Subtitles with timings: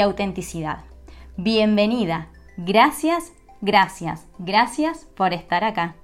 [0.00, 0.84] autenticidad.
[1.36, 2.28] Bienvenida.
[2.56, 5.94] Gracias, gracias, gracias por estar acá.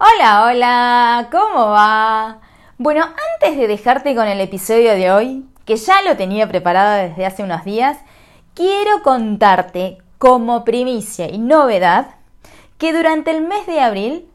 [0.00, 2.40] Hola, hola, ¿cómo va?
[2.76, 7.26] Bueno, antes de dejarte con el episodio de hoy, que ya lo tenía preparado desde
[7.26, 7.98] hace unos días,
[8.54, 12.17] quiero contarte como primicia y novedad
[12.78, 14.28] que durante el mes de abril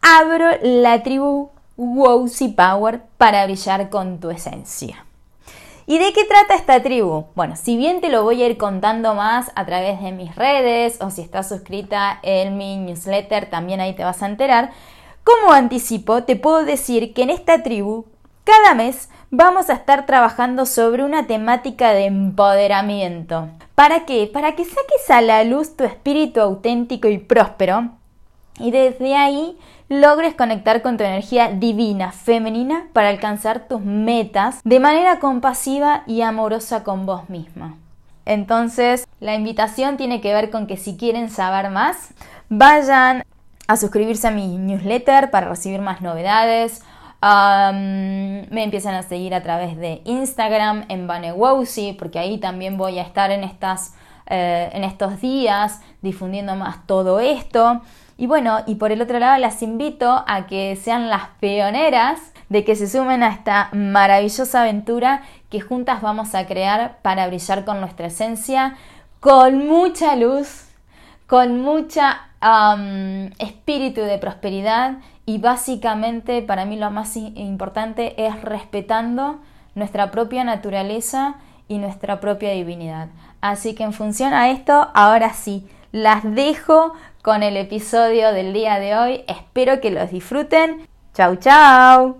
[0.00, 5.04] abro la tribu Wowsy Power para brillar con tu esencia.
[5.86, 7.26] ¿Y de qué trata esta tribu?
[7.34, 10.96] Bueno, si bien te lo voy a ir contando más a través de mis redes
[11.02, 14.72] o si estás suscrita en mi newsletter, también ahí te vas a enterar.
[15.24, 18.06] Como anticipo, te puedo decir que en esta tribu,
[18.44, 23.48] cada mes vamos a estar trabajando sobre una temática de empoderamiento.
[23.74, 24.30] ¿Para qué?
[24.32, 27.90] Para que saques a la luz tu espíritu auténtico y próspero
[28.60, 34.78] y desde ahí logres conectar con tu energía divina, femenina, para alcanzar tus metas de
[34.78, 37.74] manera compasiva y amorosa con vos misma.
[38.26, 42.14] Entonces, la invitación tiene que ver con que si quieren saber más,
[42.48, 43.24] vayan
[43.66, 46.82] a suscribirse a mi newsletter para recibir más novedades,
[47.24, 53.02] me empiezan a seguir a través de Instagram en Banewowsi, porque ahí también voy a
[53.02, 53.94] estar en, estas,
[54.26, 57.80] eh, en estos días difundiendo más todo esto.
[58.18, 62.62] Y bueno, y por el otro lado las invito a que sean las pioneras de
[62.62, 67.80] que se sumen a esta maravillosa aventura que juntas vamos a crear para brillar con
[67.80, 68.76] nuestra esencia,
[69.20, 70.66] con mucha luz,
[71.26, 72.28] con mucha
[73.38, 79.40] espíritu de prosperidad y básicamente para mí lo más importante es respetando
[79.74, 81.36] nuestra propia naturaleza
[81.68, 83.08] y nuestra propia divinidad.
[83.40, 86.92] Así que en función a esto, ahora sí, las dejo
[87.22, 89.24] con el episodio del día de hoy.
[89.26, 90.86] Espero que los disfruten.
[91.14, 92.18] Chau, chau.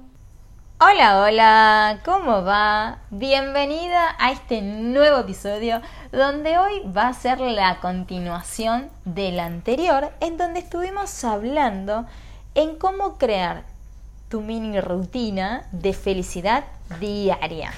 [0.81, 2.98] Hola, hola, ¿cómo va?
[3.10, 10.37] Bienvenida a este nuevo episodio donde hoy va a ser la continuación del anterior en
[10.37, 12.06] donde estuvimos hablando
[12.54, 13.65] en cómo crear
[14.28, 16.65] tu mini rutina de felicidad
[17.00, 17.72] diaria.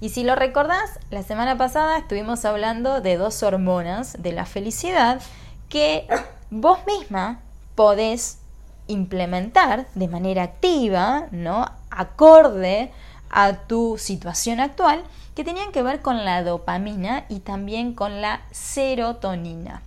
[0.00, 5.20] Y si lo recordás, la semana pasada estuvimos hablando de dos hormonas de la felicidad
[5.68, 6.06] que
[6.50, 7.40] vos misma
[7.74, 8.38] podés
[8.86, 11.66] implementar de manera activa, ¿no?
[11.90, 12.92] Acorde
[13.30, 15.02] a tu situación actual,
[15.34, 19.82] que tenían que ver con la dopamina y también con la serotonina.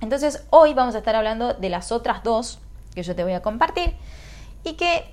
[0.00, 2.58] Entonces, hoy vamos a estar hablando de las otras dos
[2.94, 3.94] que yo te voy a compartir
[4.64, 5.04] y que,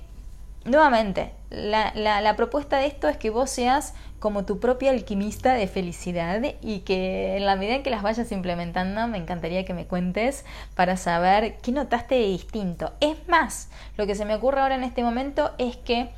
[0.64, 6.40] nuevamente, la, propuesta de esto es que vos seas como tu propia alquimista de felicidad
[6.62, 10.44] y que en la medida en que las vayas implementando me encantaría que me cuentes
[10.74, 12.92] para saber qué notaste de distinto.
[13.00, 16.10] Es más, lo que se me ocurre ahora en este momento es que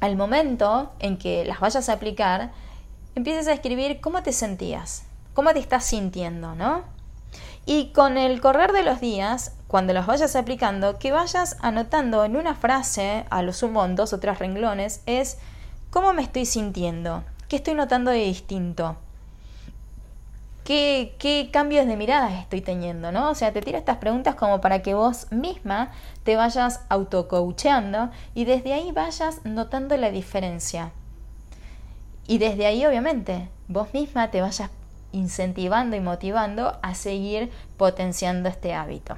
[0.00, 2.52] al momento en que las vayas a aplicar,
[3.14, 5.04] empieces a escribir cómo te sentías,
[5.34, 6.84] cómo te estás sintiendo, ¿no?
[7.66, 12.36] Y con el correr de los días, cuando los vayas aplicando, que vayas anotando en
[12.36, 15.38] una frase, a lo sumo en dos o tres renglones, es
[15.90, 17.22] ¿cómo me estoy sintiendo?
[17.46, 18.96] ¿Qué estoy notando de distinto?
[20.64, 23.12] ¿Qué, qué cambios de miradas estoy teniendo?
[23.12, 23.30] ¿no?
[23.30, 25.92] O sea, te tiro estas preguntas como para que vos misma
[26.24, 30.90] te vayas autocoacheando y desde ahí vayas notando la diferencia.
[32.26, 34.68] Y desde ahí, obviamente, vos misma te vayas
[35.12, 39.16] incentivando y motivando a seguir potenciando este hábito.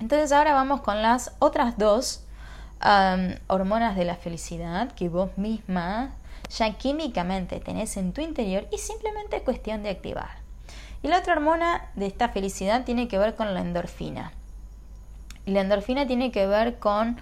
[0.00, 2.20] Entonces ahora vamos con las otras dos
[3.48, 6.10] hormonas de la felicidad que vos misma
[6.50, 10.28] ya químicamente tenés en tu interior y simplemente es cuestión de activar.
[11.02, 14.32] Y la otra hormona de esta felicidad tiene que ver con la endorfina.
[15.46, 17.18] Y la endorfina tiene que ver con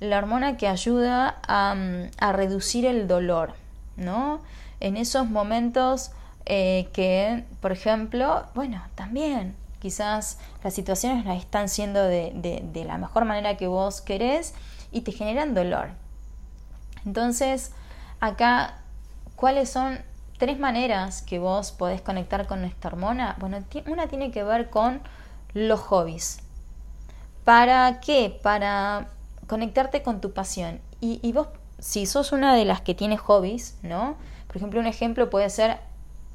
[0.00, 1.74] la hormona que ayuda a,
[2.18, 3.54] a reducir el dolor,
[3.96, 4.40] ¿no?
[4.80, 6.10] En esos momentos
[6.44, 13.24] eh, que, por ejemplo, bueno, también quizás las situaciones no están siendo de, la mejor
[13.24, 14.54] manera que vos querés
[14.92, 15.88] y te generan dolor.
[17.04, 17.72] Entonces,
[18.20, 18.78] acá,
[19.34, 19.98] ¿cuáles son
[20.38, 23.34] tres maneras que vos podés conectar con esta hormona?
[23.40, 23.58] Bueno,
[23.88, 25.00] una tiene que ver con
[25.52, 26.38] los hobbies.
[27.42, 28.38] ¿Para qué?
[28.40, 29.08] Para
[29.48, 30.80] conectarte con tu pasión.
[31.00, 31.48] Y, y vos,
[31.80, 34.14] si sos una de las que tiene hobbies, ¿no?
[34.46, 35.80] Por ejemplo, un ejemplo puede ser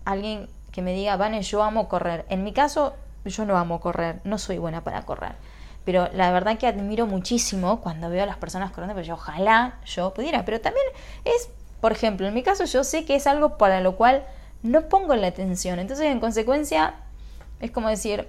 [0.04, 2.26] alguien que me diga, Vane, yo amo correr.
[2.28, 2.94] En mi caso,
[3.30, 5.36] yo no amo correr, no soy buena para correr.
[5.86, 9.80] Pero la verdad que admiro muchísimo cuando veo a las personas corriendo, pero yo ojalá
[9.86, 10.44] yo pudiera.
[10.44, 10.86] Pero también
[11.24, 14.26] es, por ejemplo, en mi caso yo sé que es algo para lo cual
[14.64, 15.80] no pongo la atención.
[15.80, 16.96] Entonces, en consecuencia,
[17.62, 18.28] es como decir,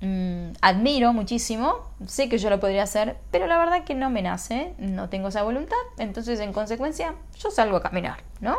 [0.00, 4.22] mm, admiro muchísimo, sé que yo lo podría hacer, pero la verdad que no me
[4.22, 5.76] nace, no tengo esa voluntad.
[5.98, 8.58] Entonces, en consecuencia, yo salgo a caminar, ¿no?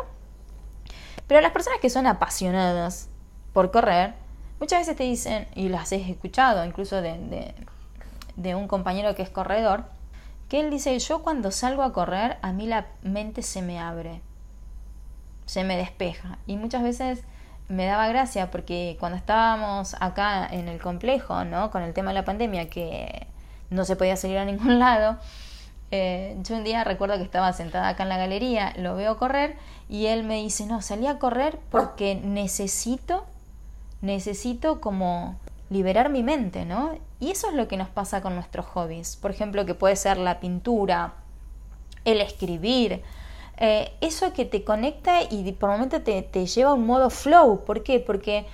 [1.26, 3.08] Pero las personas que son apasionadas
[3.52, 4.14] por correr,
[4.62, 7.52] muchas veces te dicen, y las he escuchado incluso de,
[8.36, 9.86] de, un compañero que es corredor,
[10.48, 14.20] que él dice, yo cuando salgo a correr, a mí la mente se me abre,
[15.46, 16.38] se me despeja.
[16.46, 17.24] Y muchas veces
[17.66, 21.72] me daba gracia porque cuando estábamos acá en el complejo, ¿no?
[21.72, 23.26] Con el tema de la pandemia, que
[23.68, 25.18] no se podía salir a ningún lado,
[25.90, 29.56] eh, yo un día recuerdo que estaba sentada acá en la galería, lo veo correr
[29.88, 33.26] y él me dice, no, salí a correr porque necesito,
[34.02, 35.36] necesito como
[35.70, 36.98] liberar mi mente, ¿no?
[37.18, 39.16] Y eso es lo que nos pasa con nuestros hobbies.
[39.16, 41.14] Por ejemplo, que puede ser la pintura,
[42.04, 43.02] el escribir,
[43.56, 47.64] eh, eso que te conecta y por momento te, te lleva a un modo flow.
[47.64, 48.00] ¿Por qué?
[48.00, 48.44] Porque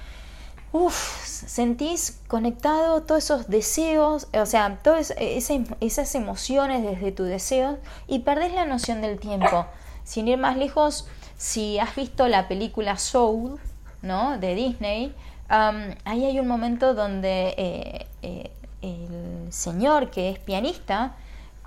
[0.71, 8.19] Uf, sentís conectado todos esos deseos, o sea, todas esas emociones desde tu deseo y
[8.19, 9.65] perdés la noción del tiempo.
[10.05, 11.07] Sin ir más lejos,
[11.39, 13.59] si has visto la película Soul,
[14.03, 14.37] ¿no?
[14.37, 15.15] De Disney,
[15.49, 18.51] ahí hay un momento donde eh, eh,
[18.83, 21.15] el señor que es pianista,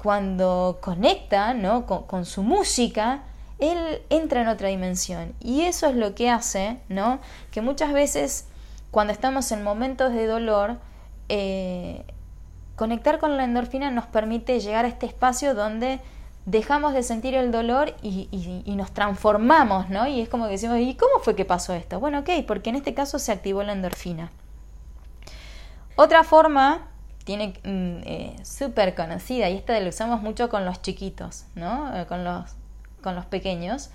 [0.01, 1.85] cuando conecta, ¿no?
[1.85, 3.23] Con, su música,
[3.59, 5.33] él entra en otra dimensión.
[5.39, 7.19] Y eso es lo que hace, ¿no?
[7.51, 8.47] Que muchas veces
[8.89, 10.77] cuando estamos en momentos de dolor,
[11.29, 12.03] eh,
[12.75, 15.99] conectar con la endorfina nos permite llegar a este espacio donde
[16.45, 18.27] dejamos de sentir el dolor y,
[18.75, 20.07] nos transformamos, ¿no?
[20.07, 21.99] Y es como que decimos, ¿y cómo fue que pasó esto?
[21.99, 24.31] Bueno, ok, porque en este caso se activó la endorfina.
[25.95, 26.87] Otra forma,
[27.23, 31.95] tiene mm, eh, súper conocida, y esta la usamos mucho con los chiquitos, ¿no?
[31.95, 32.51] Eh, con, los,
[33.01, 33.89] con los pequeños.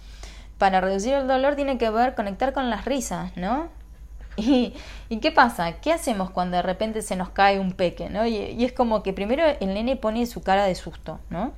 [0.59, 3.69] Para reducir el dolor tiene que ver conectar con las risas, ¿no?
[4.37, 4.75] ¿Y,
[5.21, 5.81] qué pasa?
[5.81, 8.11] ¿Qué hacemos cuando de repente se nos cae un peque?
[8.11, 8.27] ¿no?
[8.27, 11.53] Y, es como que primero el nene pone su cara de susto, ¿no?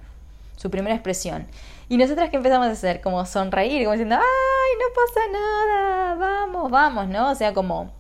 [0.59, 1.47] Su primera expresión.
[1.89, 6.15] Y nosotras que empezamos a hacer, como sonreír, como diciendo, ¡ay, no pasa nada!
[6.17, 7.31] Vamos, vamos, ¿no?
[7.31, 7.93] O sea, como,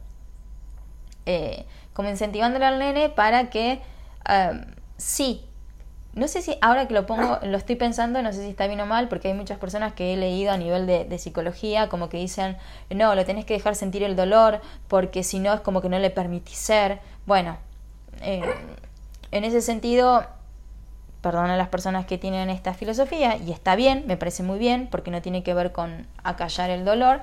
[1.25, 3.81] eh, como incentivándole al nene para que
[4.29, 4.67] eh,
[4.97, 5.49] sí,
[6.15, 8.81] no sé si ahora que lo pongo, lo estoy pensando, no sé si está bien
[8.81, 12.17] o mal, porque hay muchas personas que he leído a nivel de, psicología como que
[12.17, 12.57] dicen,
[12.91, 15.99] no, lo tenés que dejar sentir el dolor, porque si no es como que no
[15.99, 16.99] le permitís ser.
[17.25, 17.57] Bueno,
[18.23, 18.43] eh,
[19.31, 20.27] en ese sentido,
[21.21, 24.89] perdón a las personas que tienen esta filosofía, y está bien, me parece muy bien,
[24.91, 27.21] porque no tiene que ver con acallar el dolor,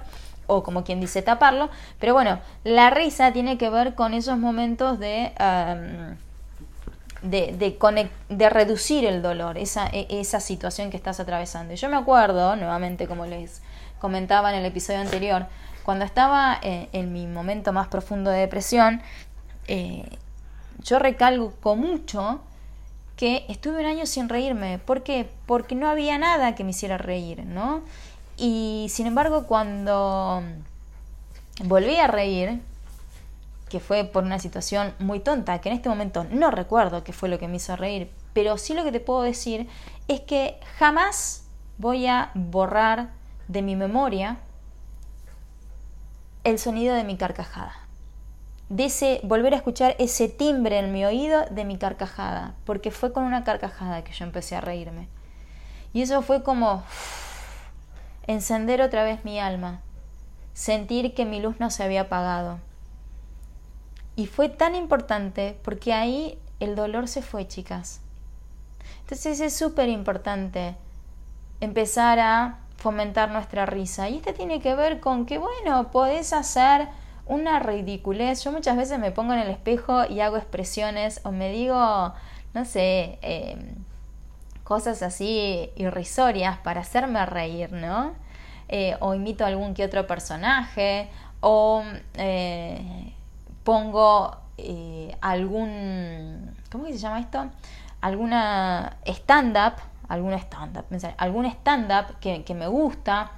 [0.48, 1.70] o como quien dice taparlo,
[2.00, 5.34] pero bueno, la risa tiene que ver con esos momentos de
[7.30, 7.78] de,
[8.30, 11.74] de, reducir el dolor, esa, e, esa situación que estás atravesando.
[11.74, 13.62] Y yo me acuerdo, nuevamente como les
[14.00, 15.48] comentaba en el episodio anterior,
[15.84, 19.02] cuando estaba eh, en, mi momento más profundo de depresión,
[19.68, 20.08] eh,
[20.80, 22.42] yo recalco mucho
[23.16, 24.80] que estuve un año sin reírme.
[24.80, 25.30] ¿Por qué?
[25.46, 27.82] Porque no había nada que me hiciera reír, ¿no?
[28.38, 30.44] Y sin embargo, cuando
[31.64, 32.62] volví a reír,
[33.70, 37.30] que fue por una situación muy tonta, que en este momento no recuerdo qué fue
[37.30, 39.68] lo que me hizo reír, pero sí lo que te puedo decir
[40.08, 41.46] es que jamás
[41.78, 43.10] voy a borrar
[43.48, 44.38] de mi memoria
[46.44, 47.85] el sonido de mi carcajada.
[48.70, 53.14] De ese, volver a escuchar ese timbre en mi oído de mi carcajada, porque fue
[53.14, 55.08] con una carcajada que yo empecé a reírme.
[55.94, 56.84] Y eso fue como
[58.28, 59.82] encender otra vez mi alma,
[60.54, 62.60] sentir que mi luz no se había apagado
[64.16, 68.00] y fue tan importante porque ahí el dolor se fue, chicas.
[69.02, 70.76] Entonces es súper importante
[71.60, 74.10] empezar a fomentar nuestra risa.
[74.10, 76.88] Y este tiene que ver con que, bueno, podés hacer
[77.26, 78.44] una ridiculez.
[78.44, 82.14] Yo muchas veces me pongo en el espejo y hago expresiones o me digo,
[82.54, 83.76] no sé, em,
[84.64, 88.14] cosas así irrisorias para hacerme reír, ¿no?
[88.68, 91.08] Eh, o imito a algún que otro personaje,
[91.40, 91.84] o
[92.16, 93.14] eh,
[93.64, 97.46] pongo eh, algún, ¿cómo se llama esto?
[98.02, 99.74] Alguna stand-up,
[100.08, 100.86] alguna stand-up,
[101.18, 103.32] algún stand-up que, me gusta,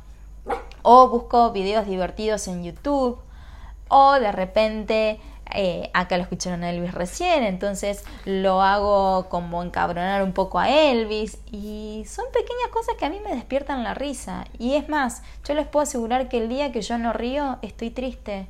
[0.81, 3.19] o busco videos divertidos en YouTube,
[3.89, 5.19] o de repente
[5.53, 10.69] eh, acá lo escucharon a Elvis recién, entonces lo hago como encabronar un poco a
[10.69, 14.45] Elvis y son pequeñas cosas que a mí me despiertan la risa.
[14.59, 17.91] Y es más, yo les puedo asegurar que el día que yo no río estoy
[17.91, 18.47] triste.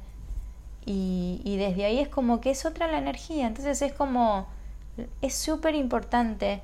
[0.85, 4.47] Y, y desde ahí es como que es otra la energía, entonces es como,
[5.21, 6.61] es súper importante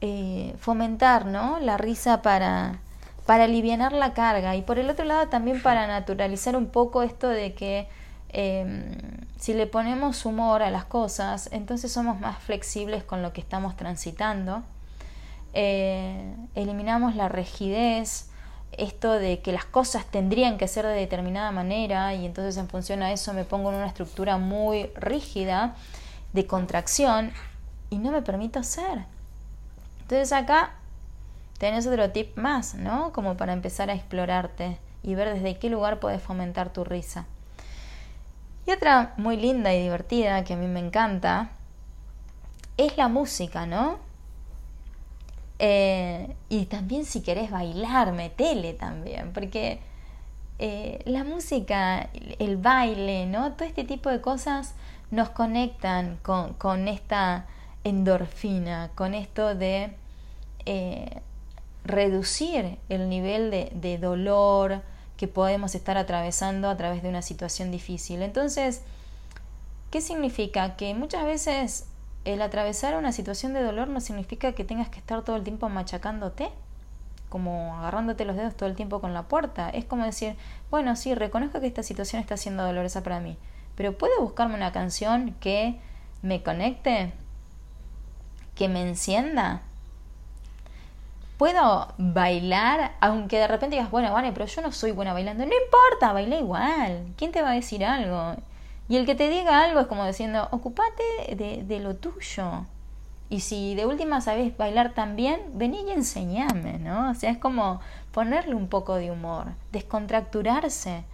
[0.00, 1.58] eh, fomentar ¿no?
[1.58, 2.78] la risa para,
[3.28, 7.28] para aliviar la carga y por el otro lado también para naturalizar un poco esto
[7.28, 7.86] de que
[8.30, 8.94] Em,
[9.38, 13.76] si le ponemos humor a las cosas, entonces somos más flexibles con lo que estamos
[13.76, 14.62] transitando.
[15.54, 18.28] Eh, eliminamos la rigidez,
[18.72, 23.02] esto de que las cosas tendrían que ser de determinada manera y entonces en función
[23.02, 25.74] a eso me pongo en una estructura muy rígida
[26.34, 27.32] de contracción
[27.88, 29.06] y no me permito ser.
[30.02, 30.74] Entonces acá
[31.58, 33.12] tenés otro tip más, ¿no?
[33.12, 37.26] Como para empezar a explorarte y ver desde qué lugar puedes fomentar tu risa.
[38.66, 41.50] Y otra muy linda y divertida que a mí me encanta
[42.76, 43.98] es la música, ¿no?
[45.58, 49.80] Eh, y también si querés bailar, metele también, porque
[50.60, 53.52] eh, la música, el baile, ¿no?
[53.52, 54.74] Todo este tipo de cosas
[55.10, 57.46] nos conectan con, esta
[57.84, 59.96] endorfina, con esto de
[60.66, 61.22] eh,
[61.88, 64.82] reducir el nivel de, de dolor,
[65.18, 68.22] que podemos estar atravesando a través de una situación difícil.
[68.22, 68.82] Entonces,
[69.90, 70.76] ¿qué significa?
[70.76, 71.88] Que muchas veces
[72.24, 75.68] el atravesar una situación de dolor no significa que tengas que estar todo el tiempo
[75.68, 76.50] machacándote,
[77.28, 79.68] como agarrándote los dedos todo el tiempo con la puerta.
[79.70, 80.36] Es como decir,
[80.70, 83.36] bueno, sí, reconozco que esta situación está siendo dolorosa para mí,
[83.74, 85.80] pero ¿puedo buscarme una canción que
[86.22, 87.12] me conecte?
[88.54, 89.62] ¿Que me encienda?
[91.38, 95.46] Puedo bailar, aunque de repente digas, bueno, vale, pero yo no soy buena bailando.
[95.46, 97.06] No importa, baila igual.
[97.16, 98.34] ¿Quién te va a decir algo?
[98.88, 102.66] Y el que te diga algo es como diciendo, ocupate de, lo tuyo.
[103.30, 107.10] Y si de última sabes bailar también, vení y enseñame, ¿no?
[107.10, 107.80] O sea, es como
[108.10, 111.04] ponerle un poco de humor, descontracturarse.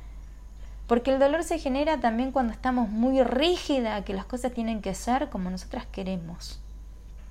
[0.87, 4.95] Porque el dolor se genera también cuando estamos muy rígida, que las cosas tienen que
[4.95, 6.61] ser como nosotras queremos.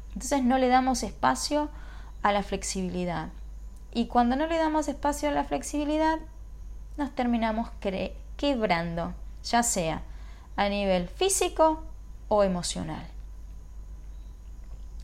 [0.09, 1.69] Entonces no le damos espacio
[2.23, 3.29] a la flexibilidad.
[3.93, 6.17] Y cuando no le damos espacio a la flexibilidad,
[6.97, 7.69] nos terminamos
[8.37, 9.13] quebrando,
[9.43, 10.01] ya sea
[10.55, 11.83] a nivel físico
[12.27, 13.05] o emocional.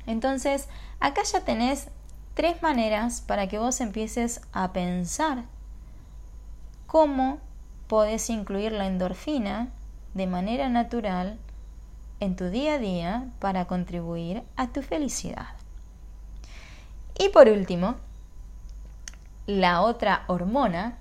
[0.07, 0.67] Entonces,
[0.99, 1.89] acá ya tenés
[2.33, 5.43] tres maneras para que vos empieces a pensar
[6.87, 7.37] cómo
[7.87, 9.69] podés incluir la endorfina
[10.13, 11.37] de manera natural
[12.19, 15.58] en tu día a día para contribuir a tu felicidad.
[17.21, 17.97] Y por último,
[19.45, 20.97] la otra hormona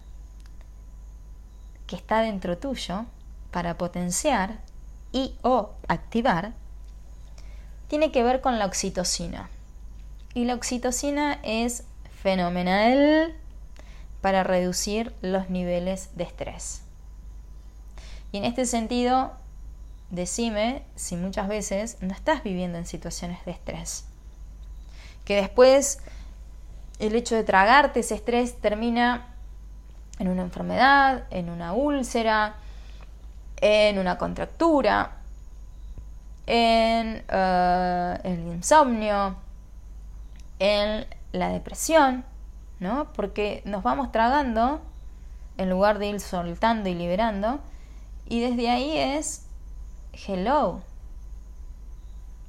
[1.87, 3.07] que está dentro tuyo
[3.53, 4.59] para potenciar
[5.13, 6.55] y o activar
[7.87, 9.49] tiene que ver con la oxitocina.
[10.35, 11.85] Y la oxitocina es
[12.21, 13.33] fenomenal
[14.21, 16.83] para reducir los niveles de estrés.
[18.33, 19.35] Y en este sentido,
[20.11, 24.08] decime si muchas veces no estás viviendo en situaciones de estrés
[25.29, 25.99] que después
[27.01, 29.27] el hecho de tragarte ese estrés termina
[30.19, 32.55] en una enfermedad, en una úlcera,
[33.61, 35.19] en una contractura,
[36.47, 39.37] en eh, el insomnio,
[40.61, 42.25] en la depresión,
[42.81, 43.13] ¿no?
[43.13, 44.81] Porque nos vamos tragando
[45.59, 47.61] en lugar de ir soltando y liberando,
[48.27, 49.45] y desde ahí es
[50.27, 50.81] hello,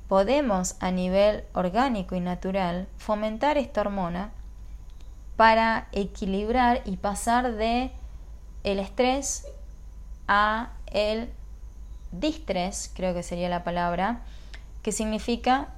[0.10, 4.32] podemos a nivel orgánico y natural fomentar esta hormona
[5.38, 7.92] para equilibrar y pasar de
[8.63, 9.46] el estrés
[10.28, 11.32] a el
[12.12, 14.22] distrés, creo que sería la palabra,
[14.82, 15.70] que significa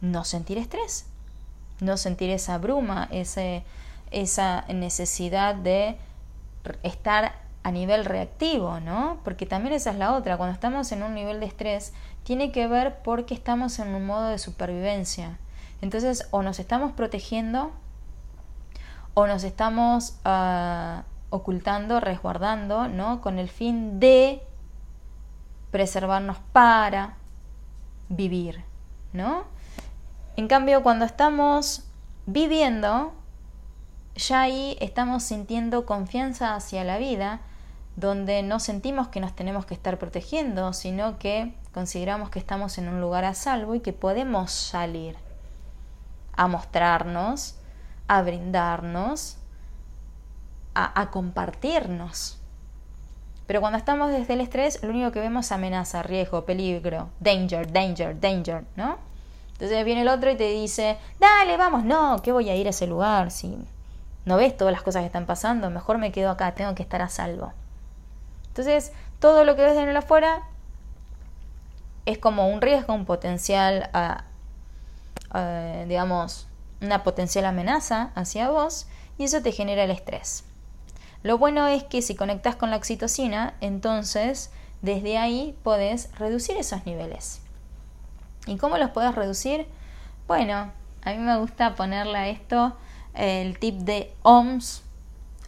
[0.00, 1.04] no sentir estrés,
[1.80, 3.62] no sentir esa bruma, ese,
[4.10, 5.98] esa necesidad de
[6.82, 9.18] estar a nivel reactivo, ¿no?
[9.24, 12.66] Porque también esa es la otra, cuando estamos en un nivel de estrés, tiene que
[12.66, 15.38] ver porque estamos en un modo de supervivencia.
[15.80, 17.72] Entonces, o nos estamos protegiendo
[19.14, 23.20] o nos estamos ah, ocultando, resguardando, ¿no?
[23.20, 24.42] Con el fin de
[25.70, 27.14] preservarnos para
[28.08, 28.64] vivir,
[29.12, 29.44] ¿no?
[30.36, 31.84] En cambio, cuando estamos
[32.26, 33.12] viviendo,
[34.18, 37.40] ya ahí estamos sintiendo confianza hacia la vida,
[37.96, 42.88] donde no sentimos que nos tenemos que estar protegiendo, sino que consideramos que estamos en
[42.88, 45.16] un lugar a salvo y que podemos salir
[46.36, 47.56] a mostrarnos,
[48.08, 49.38] a brindarnos,
[50.74, 52.38] a, compartirnos.
[53.48, 57.72] Pero cuando estamos desde el estrés, lo único que vemos es amenaza, riesgo, peligro, danger,
[57.72, 58.98] danger, danger, ¿no?
[59.52, 62.70] Entonces viene el otro y te dice, dale, vamos, no, ¿qué voy a ir a
[62.70, 63.32] ese lugar?
[63.32, 63.58] Si
[64.24, 67.02] no ves todas las cosas que están pasando, mejor me quedo acá, tengo que estar
[67.02, 67.52] a salvo.
[68.48, 70.42] Entonces, todo lo que ves en el afuera
[72.06, 74.24] es como un riesgo, un potencial, a,
[75.86, 76.48] digamos,
[76.80, 78.86] una potencial amenaza hacia vos
[79.18, 80.44] y eso te genera el estrés.
[81.22, 84.50] Lo bueno es que si conectas con la oxitocina, entonces
[84.82, 87.40] desde ahí podés reducir esos niveles.
[88.46, 89.66] ¿Y cómo los puedes reducir?
[90.26, 90.70] Bueno,
[91.04, 92.76] a mí me gusta ponerle a esto
[93.14, 94.82] el tip de OMS,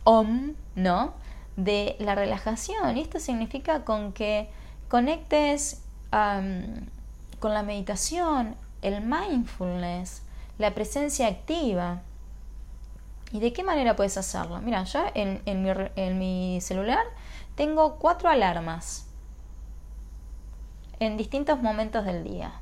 [0.04, 1.14] OM, ¿no?
[1.56, 2.96] De la relajación.
[2.96, 4.48] Y esto significa con que
[4.88, 10.22] conectes con la meditación, el mindfulness,
[10.58, 12.02] la presencia activa.
[13.32, 14.60] ¿Y de qué manera puedes hacerlo?
[14.60, 17.04] Mira, yo en, mi, en mi celular
[17.54, 19.06] tengo cuatro alarmas
[20.98, 22.52] en distintos momentos del día.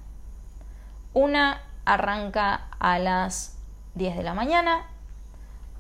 [1.15, 3.58] Una arranca a las
[3.99, 4.87] 10 de la mañana,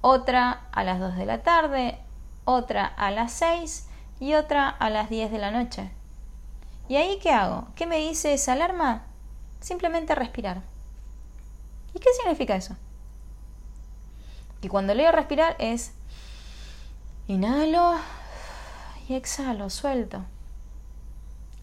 [0.00, 1.98] otra a las 2 de la tarde,
[2.44, 3.88] otra a las 6
[4.20, 5.90] y otra a las 10 de la noche.
[6.88, 7.68] ¿Y ahí qué hago?
[7.74, 9.04] ¿Qué me dice esa alarma?
[9.60, 10.62] Simplemente respirar.
[11.94, 12.76] ¿Y qué significa eso?
[14.62, 15.92] Y cuando leo respirar es
[17.28, 17.94] inhalo
[19.08, 20.24] y exhalo, suelto.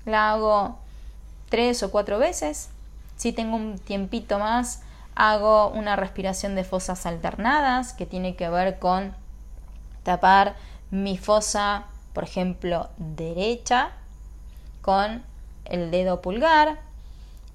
[0.05, 0.77] La hago
[1.49, 2.69] tres o cuatro veces.
[3.17, 4.83] Si tengo un tiempito más,
[5.15, 9.15] hago una respiración de fosas alternadas que tiene que ver con
[10.03, 10.55] tapar
[10.91, 13.91] mi fosa, por ejemplo, derecha
[14.81, 15.23] con
[15.63, 16.79] el dedo pulgar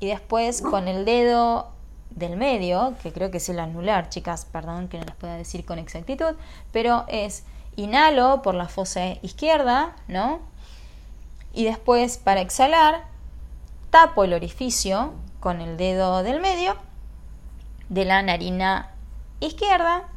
[0.00, 1.70] y después con el dedo
[2.10, 5.64] del medio, que creo que es el anular, chicas, perdón que no les pueda decir
[5.64, 6.34] con exactitud,
[6.72, 7.44] pero es
[7.76, 10.40] inhalo por la fosa izquierda, ¿no?
[11.52, 13.04] Y después para exhalar,
[13.90, 16.76] tapo el orificio con el dedo del medio
[17.90, 18.94] de la narina
[19.40, 20.08] izquierda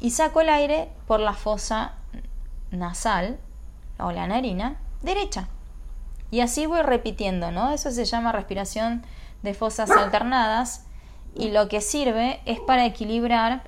[0.00, 1.94] y saco el aire por la fosa
[2.70, 3.38] nasal
[3.98, 5.48] o la narina derecha.
[6.30, 7.70] Y así voy repitiendo, ¿no?
[7.72, 9.04] Eso se llama respiración
[9.42, 10.86] de fosas alternadas
[11.34, 13.62] y lo que sirve es para equilibrar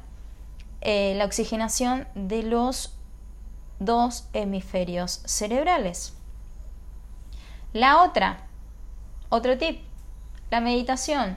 [0.81, 2.97] eh, la oxigenación de los
[3.79, 6.15] dos hemisferios cerebrales.
[7.73, 8.47] La otra,
[9.29, 9.83] otro tip,
[10.51, 11.37] la meditación.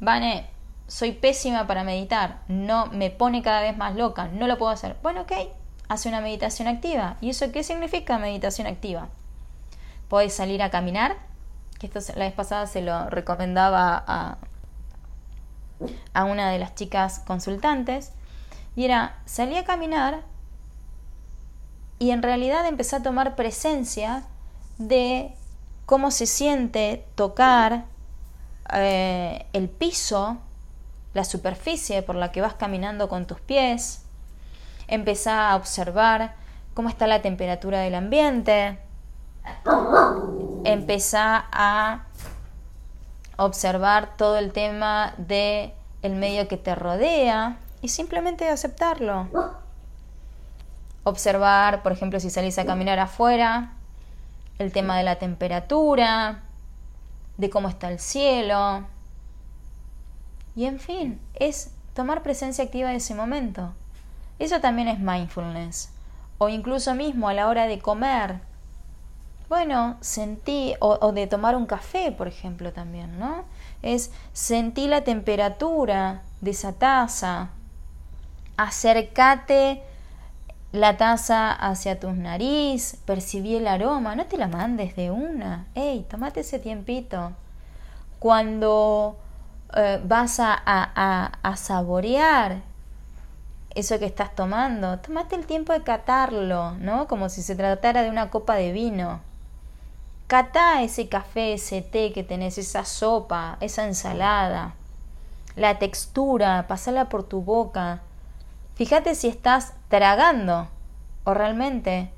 [0.00, 0.48] Vane,
[0.86, 4.96] soy pésima para meditar, no me pone cada vez más loca, no lo puedo hacer.
[5.02, 5.32] Bueno, ok,
[5.88, 7.16] hace una meditación activa.
[7.20, 9.08] ¿Y eso qué significa meditación activa?
[10.08, 11.16] Puedes salir a caminar,
[11.78, 14.38] que esto la vez pasada se lo recomendaba a,
[16.14, 18.12] a una de las chicas consultantes,
[18.76, 20.20] y era, salí a caminar
[21.98, 24.24] y en realidad empecé a tomar presencia
[24.76, 25.34] de
[25.86, 27.86] cómo se siente tocar
[28.72, 30.38] eh, el piso,
[31.14, 34.04] la superficie por la que vas caminando con tus pies,
[34.88, 36.34] empezá a observar
[36.74, 38.78] cómo está la temperatura del ambiente,
[40.64, 42.04] empezá a
[43.36, 49.28] observar todo el tema de el medio que te rodea y simplemente aceptarlo.
[51.04, 53.72] Observar, por ejemplo, si salís a caminar afuera,
[54.58, 56.42] el tema de la temperatura,
[57.36, 58.84] de cómo está el cielo.
[60.54, 63.72] Y en fin, es tomar presencia activa de ese momento.
[64.38, 65.90] Eso también es mindfulness.
[66.38, 68.40] O incluso mismo a la hora de comer.
[69.48, 73.44] Bueno, sentí, o, de tomar un café, por ejemplo, también, ¿no?
[73.80, 77.50] Es sentí la temperatura de esa taza.
[78.56, 79.82] Acércate
[80.72, 86.06] la taza hacia tu nariz, percibí el aroma, no te la mandes de una, hey,
[86.08, 87.32] tomate ese tiempito.
[88.18, 89.16] Cuando
[89.74, 92.62] eh, vas a, a, saborear
[93.74, 97.06] eso que estás tomando, tomate el tiempo de catarlo, ¿no?
[97.08, 99.20] Como si se tratara de una copa de vino.
[100.26, 104.74] Catá ese café, ese té que tenés, esa sopa, esa ensalada.
[105.54, 108.00] La textura, pasala por tu boca.
[108.76, 110.68] Fíjate si estás tragando
[111.24, 112.10] o realmente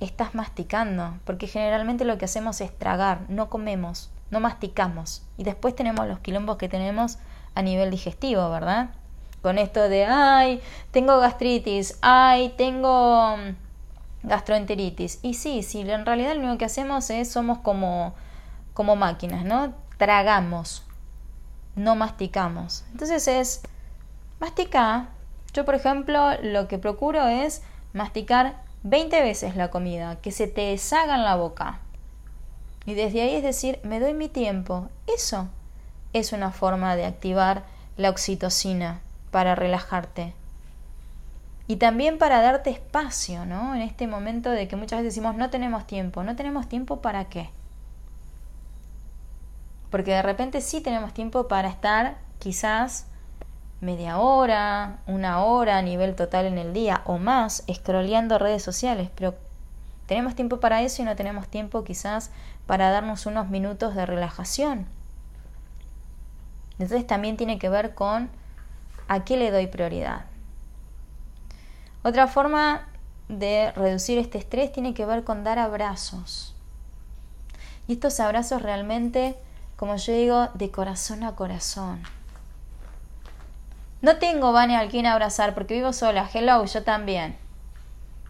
[0.00, 5.74] estás masticando, porque generalmente lo que hacemos es tragar, no comemos, no masticamos y después
[5.74, 7.16] tenemos los quilombos que tenemos
[7.54, 8.90] a nivel digestivo, ¿verdad?
[9.40, 15.20] Con esto de, ay, tengo gastritis, ay, tengo mm, gastroenteritis.
[15.22, 18.14] Y sí, sí, en realidad lo único que hacemos es, somos como,
[18.74, 19.72] como máquinas, ¿no?
[19.96, 20.84] Tragamos,
[21.76, 22.84] no masticamos.
[22.92, 23.62] Entonces es,
[24.38, 25.08] mastica,
[25.54, 27.62] yo, por ejemplo, lo que procuro es
[27.92, 31.78] masticar 20 veces la comida, que se te deshaga en la boca.
[32.84, 34.88] Y desde ahí es decir, me doy mi tiempo.
[35.06, 35.48] Eso
[36.12, 37.62] es una forma de activar
[37.96, 40.34] la oxitocina para relajarte.
[41.66, 43.74] Y también para darte espacio, ¿no?
[43.74, 46.22] En este momento de que muchas veces decimos, no tenemos tiempo.
[46.24, 47.48] ¿No tenemos tiempo para qué?
[49.90, 53.06] Porque de repente sí tenemos tiempo para estar quizás
[53.84, 59.10] media hora, una hora a nivel total en el día o más, scrolleando redes sociales,
[59.14, 59.34] pero
[60.06, 62.30] tenemos tiempo para eso y no tenemos tiempo quizás
[62.66, 64.86] para darnos unos minutos de relajación.
[66.78, 68.30] Entonces también tiene que ver con
[69.08, 70.24] a qué le doy prioridad.
[72.02, 72.88] Otra forma
[73.28, 76.54] de reducir este estrés tiene que ver con dar abrazos.
[77.86, 79.36] Y estos abrazos realmente,
[79.76, 82.02] como yo digo, de corazón a corazón.
[84.04, 86.28] No tengo, Vane, a quien abrazar porque vivo sola.
[86.30, 87.38] Hello, yo también.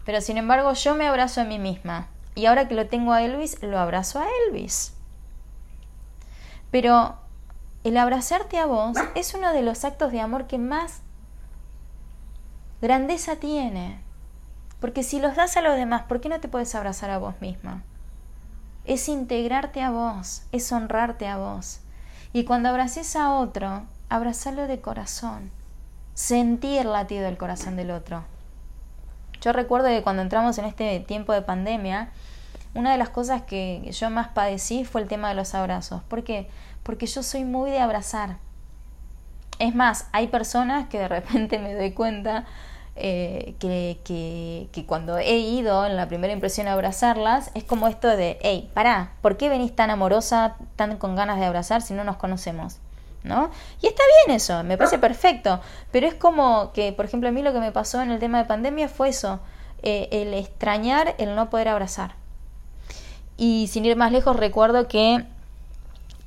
[0.05, 2.07] Pero sin embargo, yo me abrazo a mí misma.
[2.33, 4.93] Y ahora que lo tengo a Elvis, lo abrazo a Elvis.
[6.71, 7.17] Pero
[7.83, 11.01] el abrazarte a vos es uno de los actos de amor que más
[12.81, 13.99] grandeza tiene.
[14.79, 17.35] Porque si los das a los demás, ¿por qué no te puedes abrazar a vos
[17.41, 17.83] misma?
[18.85, 21.81] Es integrarte a vos, es honrarte a vos.
[22.31, 25.51] Y cuando abraces a otro, abrazarlo de corazón
[26.15, 28.23] sentir el latido del corazón del otro.
[29.41, 32.09] Yo recuerdo que cuando entramos en este tiempo de pandemia,
[32.73, 36.01] una de las cosas que yo más padecí fue el tema de los abrazos.
[36.03, 36.49] ¿Por qué?
[36.81, 38.37] Porque yo soy muy de abrazar.
[39.59, 42.45] Es más, hay personas que de repente me doy cuenta
[42.95, 47.89] eh, que, que, que, cuando he ido en la primera impresión a abrazarlas, es como
[47.89, 51.93] esto de, hey, pará, ¿por qué venís tan amorosa, tan con ganas de abrazar si
[51.93, 52.79] no nos conocemos?
[53.25, 53.49] ¿No?
[53.81, 55.59] Y está bien eso, me parece perfecto,
[55.91, 58.37] pero es como que, por ejemplo, a mí lo que me pasó en el tema
[58.37, 59.39] de pandemia fue eso,
[59.83, 62.15] eh, el extrañar, el no poder abrazar.
[63.37, 65.25] Y sin ir más lejos, recuerdo que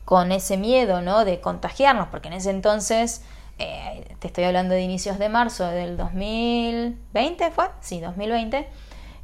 [0.05, 1.25] con ese miedo, ¿no?
[1.25, 3.23] De contagiarnos, porque en ese entonces,
[3.59, 7.67] eh, te estoy hablando de inicios de marzo del 2020, ¿fue?
[7.81, 8.69] Sí, 2020.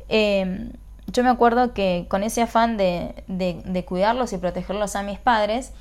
[0.09, 0.73] Em,
[1.07, 5.73] yo me acuerdo que con ese afán de, de cuidarlos y protegerlos a mis padres,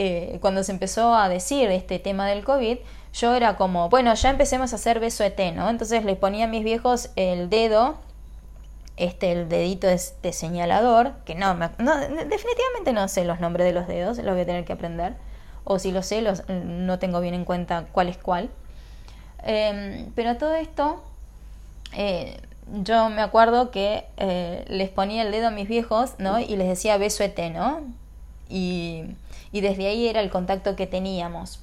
[0.00, 2.78] eh, cuando se empezó a decir este tema del COVID,
[3.14, 5.68] yo era como, bueno, ya empecemos a hacer beso ET, ¿no?
[5.68, 7.96] Entonces les ponía a mis viejos el dedo,
[8.96, 13.88] este, el dedito de, este señalador, que no, definitivamente no sé los nombres de los
[13.88, 15.14] dedos, los voy a tener que aprender,
[15.64, 18.50] o si lo sé, los, no tengo bien en cuenta cuál es cuál.
[19.42, 21.02] Em, pero todo esto,
[21.92, 22.40] eh,
[22.84, 26.38] yo me acuerdo que eh, les ponía el dedo a mis viejos, ¿no?
[26.38, 27.80] Y les decía beso ET, ¿no?
[28.48, 29.02] Y
[29.52, 31.60] y desde ahí era el contacto que teníamos.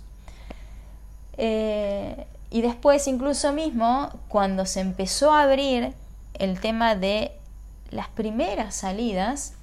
[1.38, 5.94] Eh, y después incluso mismo, cuando se empezó a abrir
[6.34, 7.32] el tema de
[7.90, 9.54] las primeras salidas,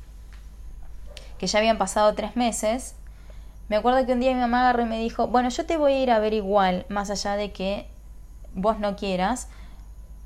[1.39, 2.95] que ya habían pasado tres meses,
[3.69, 5.95] me acuerdo que un día mi mamá agarró y me dijo, bueno, yo te voy
[5.95, 7.87] a ir a ver igual, más allá de que
[8.55, 9.49] vos no quieras,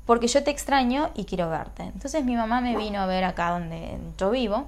[0.05, 1.83] porque yo te extraño y quiero verte.
[1.83, 4.67] Entonces mi mamá me vino a ver acá donde yo vivo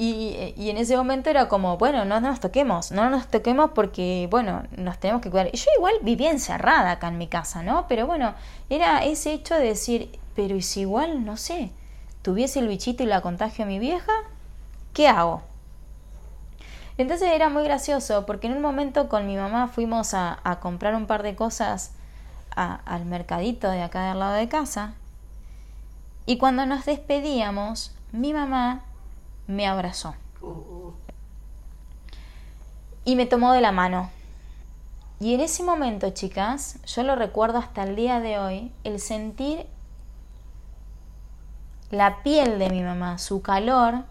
[0.00, 4.62] y, en ese momento era como, bueno, no nos toquemos, no nos toquemos porque, bueno,
[4.76, 5.50] nos tenemos que cuidar.
[5.50, 7.86] Yo igual vivía encerrada acá en mi casa, ¿no?
[7.88, 8.34] Pero bueno,
[8.70, 11.72] era ese hecho de decir, pero ¿y si igual, no sé,
[12.22, 14.12] tuviese el bichito y la contagio a mi vieja?
[14.92, 15.42] ¿Qué hago?
[16.96, 20.94] Entonces era muy gracioso porque en un momento con mi mamá fuimos a, a comprar
[20.94, 21.92] un par de cosas
[22.54, 24.94] al mercadito de acá del lado de casa.
[26.24, 28.82] Y cuando nos despedíamos, mi mamá
[29.48, 30.14] me abrazó.
[33.04, 34.10] Y me tomó de la mano.
[35.18, 39.66] Y en ese momento, chicas, yo lo recuerdo hasta el día de hoy, el sentir
[41.90, 44.04] la piel de mi mamá, su calor,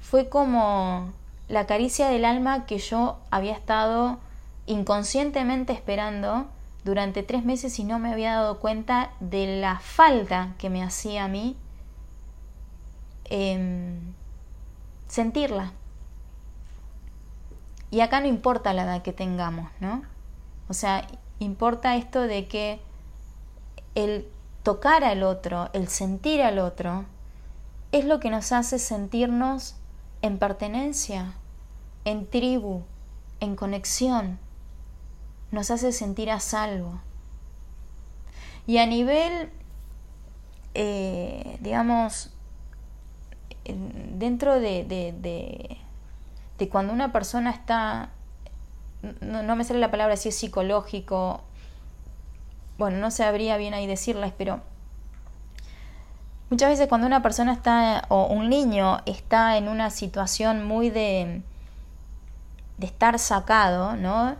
[0.00, 1.12] fue como
[1.48, 4.18] la caricia del alma que yo había estado
[4.66, 6.46] inconscientemente esperando
[6.84, 11.24] durante tres meses y no me había dado cuenta de la falta que me hacía
[11.24, 11.56] a mí
[13.28, 14.14] Em,
[15.08, 15.72] sentirla.
[17.90, 20.02] Y acá no importa la edad que tengamos, ¿no?
[20.68, 21.06] O sea,
[21.38, 22.80] importa esto de que
[23.94, 24.28] el
[24.62, 27.04] tocar al otro, el sentir al otro,
[27.92, 29.76] es lo que nos hace sentirnos
[30.22, 31.34] en pertenencia,
[32.04, 32.82] en tribu,
[33.40, 34.38] en conexión,
[35.50, 37.00] nos hace sentir a salvo.
[38.66, 39.50] Y a nivel,
[40.74, 42.35] eh, digamos,
[44.18, 45.14] dentro de, de,
[46.58, 48.10] de, cuando una persona está,
[49.20, 51.40] no, me sale la palabra si es psicológico,
[52.78, 54.60] bueno, no sabría bien ahí decirles, pero
[56.48, 61.42] Muchas veces cuando una persona está, o un niño está en una situación muy de,
[62.78, 64.36] de estar sacado, ¿no?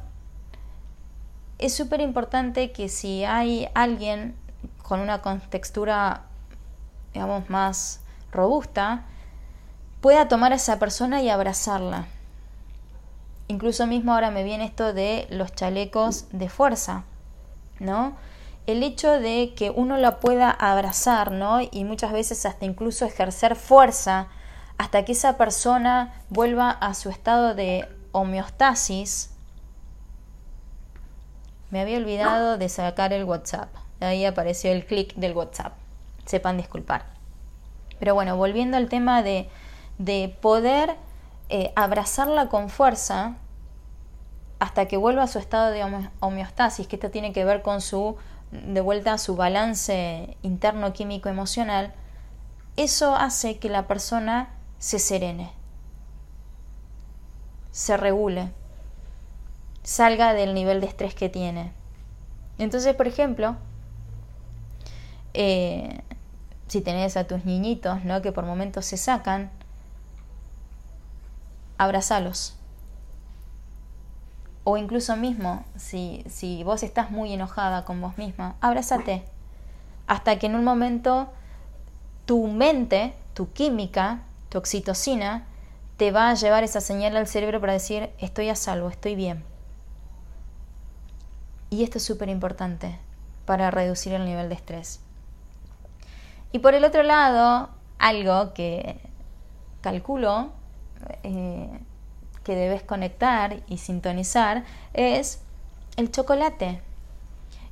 [1.58, 4.36] Es súper importante que si hay alguien
[4.84, 6.22] con una contextura,
[7.12, 9.02] digamos, más robusta,
[10.00, 12.06] pueda tomar a esa persona y abrazarla.
[13.48, 17.04] Incluso mismo ahora me viene esto de los chalecos de fuerza,
[17.78, 18.16] ¿no?
[18.66, 21.60] El hecho de que uno la pueda abrazar, ¿no?
[21.60, 24.28] Y muchas veces hasta incluso ejercer fuerza
[24.78, 29.30] hasta que esa persona vuelva a su estado de homeostasis.
[31.70, 33.68] Me había olvidado de sacar el WhatsApp.
[34.00, 35.74] Ahí apareció el clic del WhatsApp.
[36.24, 37.06] Sepan disculpar.
[37.98, 39.48] Pero bueno, volviendo al tema de,
[39.98, 40.96] de poder
[41.48, 43.36] eh, abrazarla con fuerza
[44.58, 48.16] hasta que vuelva a su estado de homeostasis, que esto tiene que ver con su,
[48.50, 51.92] de vuelta a su balance interno químico emocional,
[52.76, 55.50] eso hace que la persona se serene,
[57.70, 58.50] se regule,
[59.82, 61.72] salga del nivel de estrés que tiene.
[62.58, 63.56] Entonces, por ejemplo,
[65.34, 66.00] eh,
[66.66, 68.22] si tenés a tus niñitos, ¿no?
[68.22, 69.50] Que por momentos se sacan,
[71.78, 72.56] abrazalos.
[74.64, 79.24] O incluso mismo, si, si vos estás muy enojada con vos misma, abrázate.
[80.06, 81.32] Hasta que en un momento
[82.24, 85.44] tu mente, tu química, tu oxitocina,
[85.96, 89.44] te va a llevar esa señal al cerebro para decir, estoy a salvo, estoy bien.
[91.70, 92.98] Y esto es súper importante
[93.44, 95.00] para reducir el nivel de estrés.
[96.52, 99.00] Y por el otro lado, algo que
[99.80, 100.50] calculo
[101.22, 101.68] eh,
[102.44, 104.64] que debes conectar y sintonizar
[104.94, 105.40] es
[105.96, 106.80] el chocolate.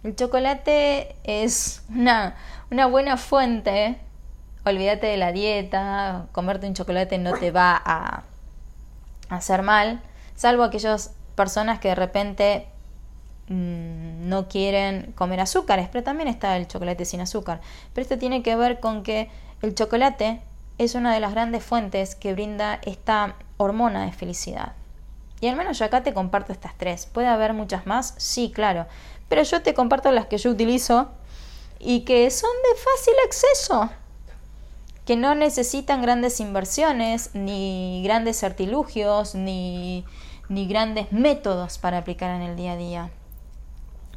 [0.02, 2.36] El chocolate es una,
[2.70, 3.98] una buena fuente.
[4.66, 8.24] Olvídate de la dieta, comerte un chocolate no te va a,
[9.28, 10.00] hacer mal,
[10.34, 12.66] salvo aquellas personas que de repente
[13.48, 17.60] mm, no quieren comer azúcares, pero también está el chocolate sin azúcar.
[17.92, 19.30] Pero esto tiene que ver con que
[19.62, 20.40] el chocolate
[20.78, 24.72] es una de las grandes fuentes que brinda esta hormona de felicidad.
[25.40, 27.06] Y al menos yo acá te comparto estas tres.
[27.06, 28.14] ¿Puede haber muchas más?
[28.16, 28.86] Sí, claro.
[29.28, 31.10] Pero yo te comparto las que yo utilizo
[31.78, 33.90] y que son de fácil acceso.
[35.04, 40.04] Que no necesitan grandes inversiones, ni grandes artilugios, ni,
[40.48, 43.10] ni grandes métodos para aplicar en el día a día.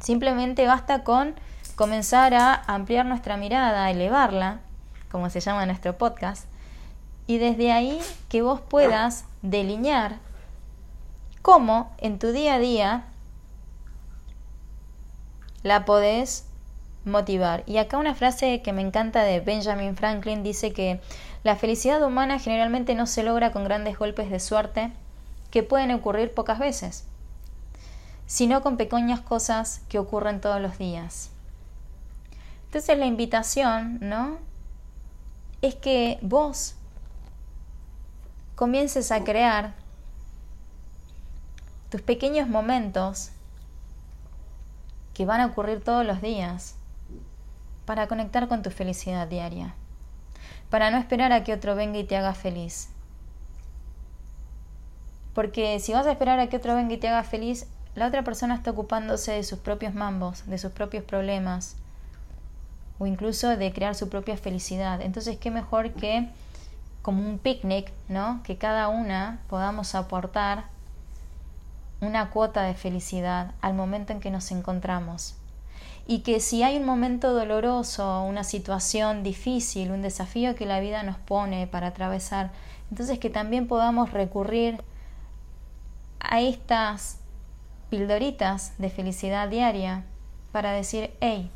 [0.00, 1.34] Simplemente basta con
[1.76, 4.60] comenzar a ampliar nuestra mirada, elevarla
[5.10, 6.46] como se llama nuestro podcast,
[7.26, 10.18] y desde ahí que vos puedas delinear
[11.42, 13.04] cómo en tu día a día
[15.62, 16.46] la podés
[17.04, 17.64] motivar.
[17.66, 21.00] Y acá una frase que me encanta de Benjamin Franklin dice que
[21.44, 24.90] la felicidad humana generalmente no se logra con grandes golpes de suerte
[25.50, 27.04] que pueden ocurrir pocas veces,
[28.26, 31.30] sino con pequeñas cosas que ocurren todos los días.
[32.66, 34.38] Entonces la invitación, ¿no?
[35.62, 36.74] Es que vos
[38.54, 39.74] comiences a crear
[41.90, 43.30] tus pequeños momentos
[45.14, 46.76] que van a ocurrir todos los días
[47.86, 49.74] para conectar con tu felicidad diaria,
[50.70, 52.90] para no esperar a que otro venga y te haga feliz.
[55.34, 58.22] Porque si vas a esperar a que otro venga y te haga feliz, la otra
[58.22, 61.77] persona está ocupándose de sus propios mambos, de sus propios problemas,
[62.98, 65.00] o incluso de crear su propia felicidad.
[65.00, 66.28] Entonces, qué mejor que
[67.02, 68.42] como un picnic, ¿no?
[68.42, 70.64] Que cada una podamos aportar
[72.00, 75.34] una cuota de felicidad al momento en que nos encontramos.
[76.06, 81.02] Y que si hay un momento doloroso, una situación difícil, un desafío que la vida
[81.02, 82.50] nos pone para atravesar,
[82.90, 84.82] entonces que también podamos recurrir
[86.20, 87.18] a estas
[87.90, 90.04] pildoritas de felicidad diaria
[90.52, 91.50] para decir, hey,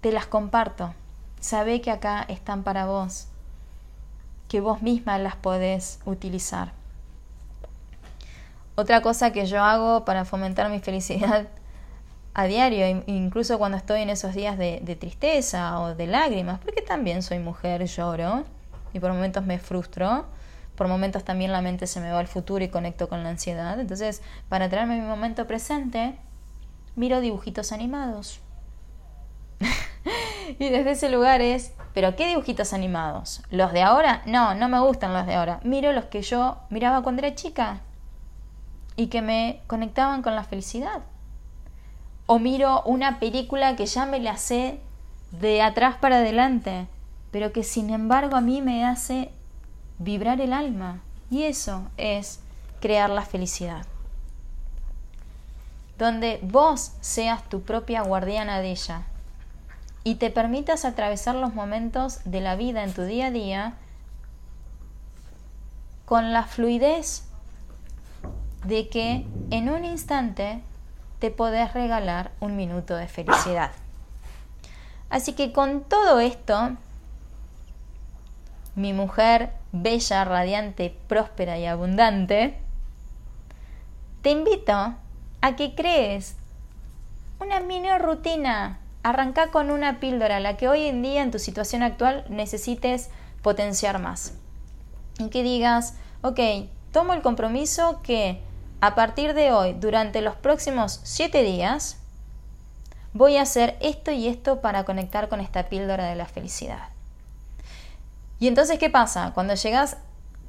[0.00, 0.94] te las comparto.
[1.40, 3.28] Sabe que acá están para vos,
[4.48, 6.72] que vos misma las podés utilizar.
[8.74, 11.48] Otra cosa que yo hago para fomentar mi felicidad
[12.34, 16.80] a diario, incluso cuando estoy en esos días de, de, tristeza o de lágrimas, porque
[16.80, 18.44] también soy mujer, lloro
[18.92, 20.26] y por momentos me frustro,
[20.76, 23.78] por momentos también la mente se me va al futuro y conecto con la ansiedad.
[23.78, 26.14] Entonces, para traerme mi momento presente,
[26.96, 28.40] miro dibujitos animados.
[30.58, 33.42] Y desde ese lugar es, pero ¿qué dibujitos animados?
[33.50, 34.22] ¿Los de ahora?
[34.26, 35.60] No, no me gustan los de ahora.
[35.64, 37.80] Miro los que yo miraba cuando era chica
[38.96, 41.02] y que me conectaban con la felicidad.
[42.26, 44.80] O miro una película que ya me la sé
[45.32, 46.86] de atrás para adelante,
[47.30, 49.30] pero que sin embargo a mí me hace
[49.98, 51.00] vibrar el alma.
[51.30, 52.40] Y eso es
[52.80, 53.86] crear la felicidad.
[55.98, 59.06] Donde vos seas tu propia guardiana de ella
[60.04, 63.74] y te permitas atravesar los momentos de la vida en tu día a día
[66.04, 67.24] con la fluidez
[68.64, 70.62] de que en un instante
[71.20, 73.70] te podés regalar un minuto de felicidad.
[75.08, 76.76] Así que con todo esto,
[78.74, 82.58] mi mujer bella, radiante, próspera y abundante,
[84.22, 84.94] te invito
[85.42, 86.36] a que crees
[87.40, 88.79] una mini rutina.
[89.02, 93.08] Arranca con una píldora, la que hoy en día en tu situación actual necesites
[93.42, 94.34] potenciar más.
[95.18, 96.38] Y que digas, ok,
[96.92, 98.42] tomo el compromiso que
[98.82, 101.98] a partir de hoy, durante los próximos siete días,
[103.14, 106.88] voy a hacer esto y esto para conectar con esta píldora de la felicidad.
[108.38, 109.32] Y entonces, ¿qué pasa?
[109.34, 109.96] Cuando llegas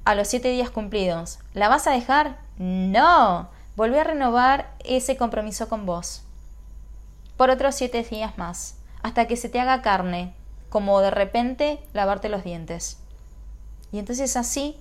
[0.03, 2.37] a los siete días cumplidos, ¿la vas a dejar?
[2.57, 6.23] No, volví a renovar ese compromiso con vos
[7.41, 10.35] por otros siete días más, hasta que se te haga carne,
[10.69, 12.99] como de repente lavarte los dientes.
[13.91, 14.77] Y entonces así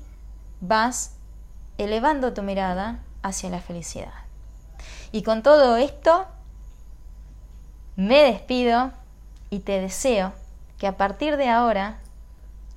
[0.61, 1.15] vas
[1.79, 4.13] elevando tu mirada hacia la felicidad.
[5.11, 6.27] Y con todo esto,
[7.97, 8.93] me despido
[9.49, 10.35] y te deseo
[10.77, 11.97] que a partir de ahora,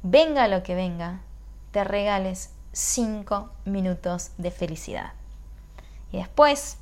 [0.01, 1.19] venga lo que venga,
[1.73, 5.11] te regales cinco minutos de felicidad.
[6.13, 6.77] Y después,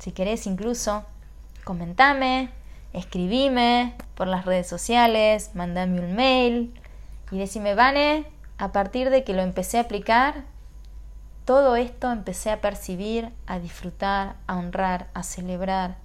[0.00, 1.04] si querés incluso,
[1.64, 2.50] comentame,
[2.92, 6.74] escribime por las redes sociales, mandame un mail
[7.30, 8.26] y decime, Vane,
[8.58, 10.44] a partir de que lo empecé a aplicar,
[11.44, 15.96] todo esto empecé a percibir, a disfrutar, a honrar, a celebrar,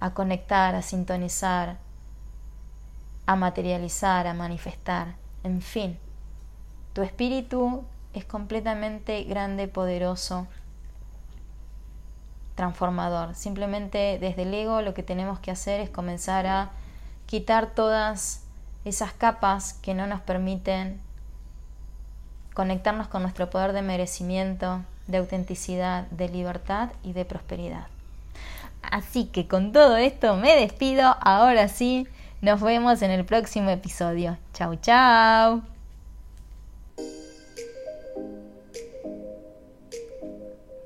[0.00, 1.78] a conectar, a sintonizar,
[3.26, 5.98] a materializar, a manifestar, en fin.
[6.94, 10.46] Tu espíritu es completamente grande, poderoso,
[12.58, 13.36] transformador.
[13.36, 16.70] Simplemente desde el ego lo que tenemos que hacer es comenzar a
[17.26, 18.42] quitar todas
[18.84, 21.00] esas capas que no nos permiten
[22.54, 27.86] conectarnos con nuestro poder de merecimiento, de autenticidad, de libertad y de prosperidad.
[28.82, 31.16] Así que con todo esto me despido.
[31.20, 32.08] Ahora sí,
[32.40, 34.36] nos vemos en el próximo episodio.
[34.52, 35.77] Chau, chau.